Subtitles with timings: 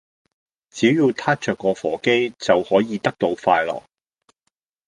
[0.71, 3.83] 只要撻著個火機就可以得到快樂